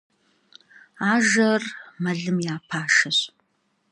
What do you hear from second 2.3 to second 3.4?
ya paşşeş.